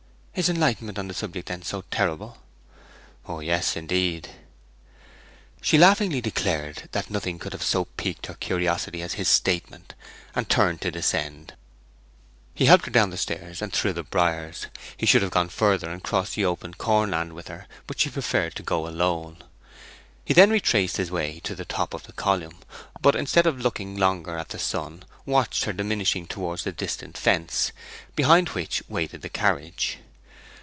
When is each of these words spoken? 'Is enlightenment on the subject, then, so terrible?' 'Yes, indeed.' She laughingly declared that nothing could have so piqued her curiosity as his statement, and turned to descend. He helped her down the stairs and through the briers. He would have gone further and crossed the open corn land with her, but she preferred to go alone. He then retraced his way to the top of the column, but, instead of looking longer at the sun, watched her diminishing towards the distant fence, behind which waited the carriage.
'Is 0.33 0.47
enlightenment 0.49 0.97
on 0.97 1.07
the 1.09 1.13
subject, 1.13 1.49
then, 1.49 1.61
so 1.61 1.83
terrible?' 1.91 2.37
'Yes, 3.29 3.75
indeed.' 3.75 4.29
She 5.61 5.77
laughingly 5.77 6.19
declared 6.21 6.87
that 6.93 7.11
nothing 7.11 7.37
could 7.37 7.51
have 7.53 7.61
so 7.61 7.85
piqued 7.85 8.25
her 8.25 8.33
curiosity 8.33 9.03
as 9.03 9.15
his 9.15 9.27
statement, 9.27 9.93
and 10.33 10.49
turned 10.49 10.81
to 10.81 10.89
descend. 10.89 11.53
He 12.55 12.65
helped 12.65 12.85
her 12.85 12.91
down 12.91 13.11
the 13.11 13.17
stairs 13.17 13.61
and 13.61 13.71
through 13.71 13.91
the 13.93 14.03
briers. 14.03 14.67
He 14.97 15.07
would 15.13 15.21
have 15.21 15.29
gone 15.31 15.49
further 15.49 15.91
and 15.91 16.01
crossed 16.01 16.33
the 16.33 16.45
open 16.45 16.73
corn 16.73 17.11
land 17.11 17.33
with 17.33 17.49
her, 17.49 17.67
but 17.85 17.99
she 17.99 18.09
preferred 18.09 18.55
to 18.55 18.63
go 18.63 18.87
alone. 18.87 19.43
He 20.25 20.33
then 20.33 20.49
retraced 20.49 20.97
his 20.97 21.11
way 21.11 21.41
to 21.41 21.53
the 21.53 21.65
top 21.65 21.93
of 21.93 22.03
the 22.03 22.13
column, 22.13 22.59
but, 23.01 23.15
instead 23.15 23.45
of 23.45 23.59
looking 23.59 23.95
longer 23.97 24.37
at 24.37 24.49
the 24.49 24.57
sun, 24.59 25.03
watched 25.25 25.65
her 25.65 25.73
diminishing 25.73 26.25
towards 26.25 26.63
the 26.63 26.71
distant 26.71 27.15
fence, 27.17 27.71
behind 28.15 28.49
which 28.49 28.81
waited 28.87 29.21
the 29.21 29.29
carriage. 29.29 29.99